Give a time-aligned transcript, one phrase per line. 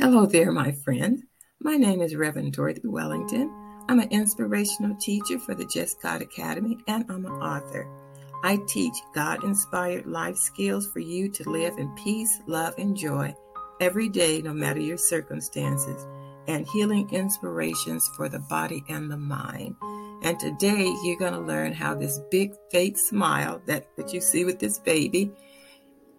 [0.00, 1.24] Hello there, my friend.
[1.58, 3.52] My name is Reverend Dorothy Wellington.
[3.88, 7.84] I'm an inspirational teacher for the Just God Academy, and I'm an author.
[8.44, 13.34] I teach God inspired life skills for you to live in peace, love, and joy
[13.80, 16.06] every day, no matter your circumstances,
[16.46, 19.74] and healing inspirations for the body and the mind.
[20.22, 24.44] And today, you're going to learn how this big fake smile that, that you see
[24.44, 25.32] with this baby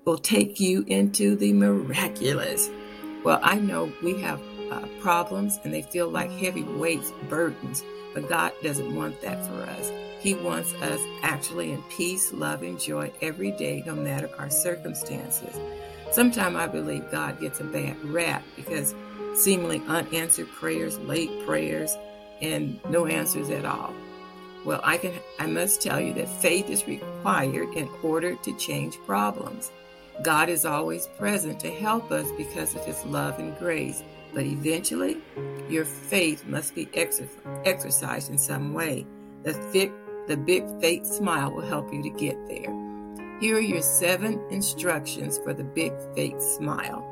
[0.03, 2.69] will take you into the miraculous.
[3.23, 4.39] Well, I know we have
[4.71, 9.63] uh, problems and they feel like heavy weights, burdens, but God doesn't want that for
[9.63, 9.91] us.
[10.21, 15.57] He wants us actually in peace, love, and joy every day, no matter our circumstances.
[16.11, 18.95] Sometimes I believe God gets a bad rap because
[19.35, 21.95] seemingly unanswered prayers, late prayers,
[22.41, 23.93] and no answers at all.
[24.65, 28.97] Well, I can I must tell you that faith is required in order to change
[29.05, 29.71] problems.
[30.21, 34.03] God is always present to help us because of his love and grace.
[34.33, 35.17] But eventually,
[35.69, 39.07] your faith must be exercised in some way.
[39.43, 39.91] The, thick,
[40.27, 42.75] the big faith smile will help you to get there.
[43.39, 47.05] Here are your seven instructions for the big faith smile.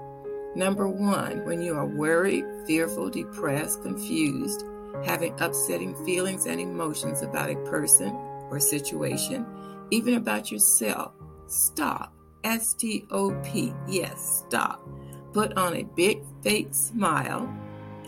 [0.55, 4.65] Number one, when you are worried, fearful, depressed, confused,
[5.05, 8.09] having upsetting feelings and emotions about a person
[8.49, 9.45] or situation,
[9.91, 11.13] even about yourself,
[11.47, 12.16] stop
[12.47, 13.73] S T O P.
[13.89, 14.87] Yes, stop.
[15.33, 17.53] Put on a big fake smile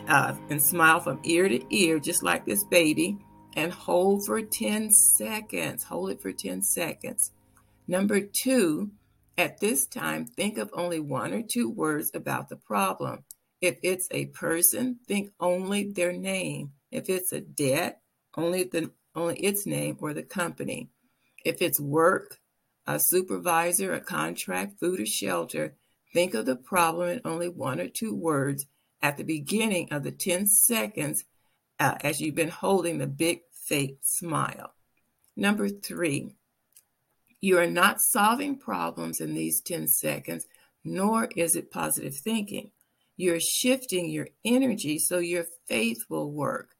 [0.07, 3.17] uh, and smile from ear to ear, just like this baby,
[3.57, 5.83] and hold for 10 seconds.
[5.83, 7.31] Hold it for 10 seconds.
[7.85, 8.91] Number two,
[9.37, 13.25] at this time, think of only one or two words about the problem.
[13.59, 16.71] If it's a person, think only their name.
[16.91, 17.99] If it's a debt,
[18.37, 20.91] only the only its name or the company.
[21.43, 22.38] If it's work,
[22.89, 25.75] a supervisor, a contract, food, or shelter,
[26.11, 28.65] think of the problem in only one or two words
[28.99, 31.23] at the beginning of the 10 seconds
[31.79, 34.73] uh, as you've been holding the big fake smile.
[35.37, 36.33] Number three,
[37.39, 40.47] you are not solving problems in these 10 seconds,
[40.83, 42.71] nor is it positive thinking.
[43.15, 46.71] You're shifting your energy so your faith will work.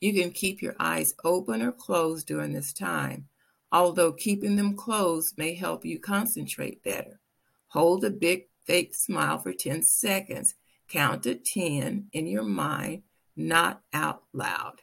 [0.00, 3.28] You can keep your eyes open or closed during this time
[3.70, 7.20] although keeping them closed may help you concentrate better.
[7.68, 10.54] Hold a big fake smile for 10 seconds.
[10.88, 13.02] Count to 10 in your mind,
[13.36, 14.80] not out loud.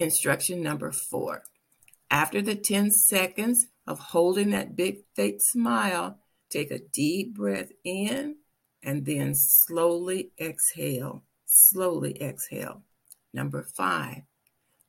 [0.00, 1.42] Instruction number four.
[2.10, 6.18] After the 10 seconds of holding that big fake smile,
[6.50, 8.36] take a deep breath in
[8.82, 11.24] and then slowly exhale.
[11.46, 12.82] Slowly exhale.
[13.32, 14.22] Number five,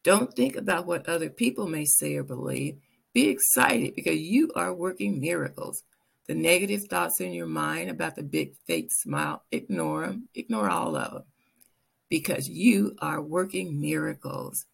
[0.03, 2.77] don't think about what other people may say or believe.
[3.13, 5.83] Be excited because you are working miracles.
[6.27, 10.29] The negative thoughts in your mind about the big fake smile, ignore them.
[10.35, 11.23] Ignore all of them
[12.09, 14.65] because you are working miracles.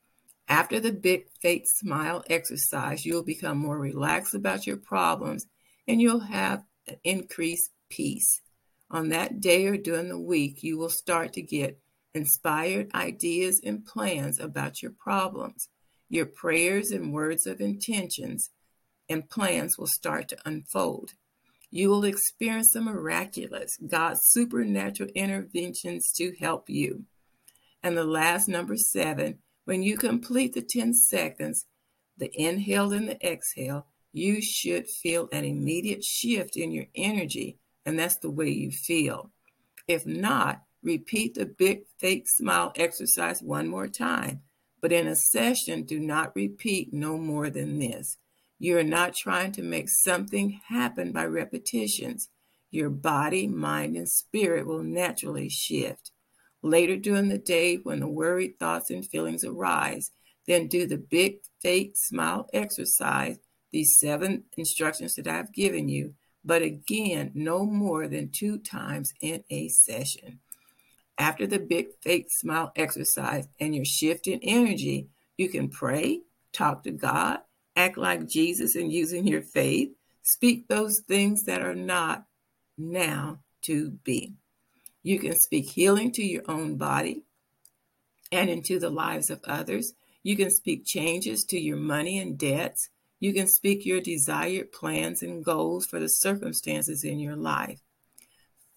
[0.47, 5.45] After the big fake smile exercise, you'll become more relaxed about your problems
[5.87, 8.41] and you'll have an increased peace.
[8.91, 11.79] On that day or during the week, you will start to get
[12.15, 15.69] inspired ideas and plans about your problems.
[16.09, 18.49] Your prayers and words of intentions
[19.09, 21.11] and plans will start to unfold.
[21.69, 27.03] You will experience the miraculous, God's supernatural interventions to help you.
[27.83, 31.65] And the last number seven, when you complete the 10 seconds,
[32.17, 37.99] the inhale and the exhale, you should feel an immediate shift in your energy, and
[37.99, 39.31] that's the way you feel.
[39.87, 44.41] If not, Repeat the big fake smile exercise one more time.
[44.83, 48.17] But in a session, do not repeat no more than this.
[48.59, 52.29] You are not trying to make something happen by repetitions.
[52.69, 56.11] Your body, mind, and spirit will naturally shift.
[56.61, 60.11] Later during the day, when the worried thoughts and feelings arise,
[60.45, 63.39] then do the big fake smile exercise,
[63.71, 66.13] these seven instructions that I've given you,
[66.43, 70.41] but again, no more than two times in a session.
[71.17, 75.07] After the big fake smile exercise and your shift in energy,
[75.37, 76.21] you can pray,
[76.51, 77.39] talk to God,
[77.75, 79.89] act like Jesus and using your faith,
[80.23, 82.25] speak those things that are not
[82.77, 84.33] now to be.
[85.03, 87.23] You can speak healing to your own body
[88.31, 89.93] and into the lives of others.
[90.23, 92.89] You can speak changes to your money and debts.
[93.19, 97.79] You can speak your desired plans and goals for the circumstances in your life.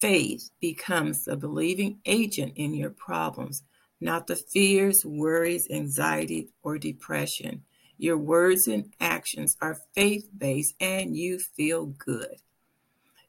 [0.01, 3.63] Faith becomes the believing agent in your problems,
[3.99, 7.63] not the fears, worries, anxiety, or depression.
[7.97, 12.37] Your words and actions are faith based and you feel good.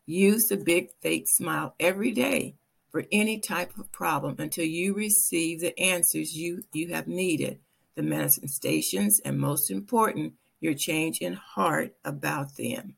[0.06, 2.54] Use the big fake smile every day
[2.90, 7.58] for any type of problem until you receive the answers you, you have needed,
[7.96, 12.96] the manifestations, and most important, your change in heart about them.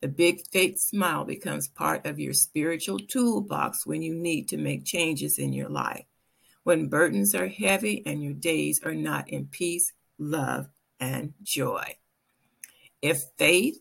[0.00, 4.84] The big faith smile becomes part of your spiritual toolbox when you need to make
[4.84, 6.04] changes in your life,
[6.64, 10.68] when burdens are heavy and your days are not in peace, love,
[11.00, 11.96] and joy.
[13.00, 13.76] If faith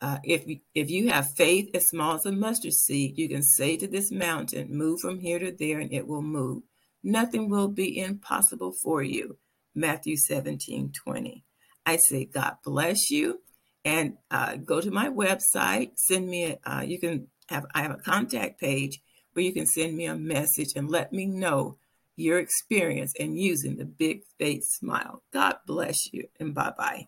[0.00, 0.44] uh, if
[0.74, 4.12] if you have faith as small as a mustard seed, you can say to this
[4.12, 6.62] mountain, "Move from here to there," and it will move.
[7.02, 9.38] Nothing will be impossible for you.
[9.74, 11.44] Matthew 17, 20.
[11.86, 13.40] I say, God bless you,
[13.84, 15.92] and uh, go to my website.
[15.96, 16.44] Send me.
[16.44, 17.66] A, uh, you can have.
[17.74, 19.00] I have a contact page
[19.32, 21.76] where you can send me a message and let me know
[22.16, 25.22] your experience in using the Big Faith Smile.
[25.32, 27.06] God bless you, and bye bye.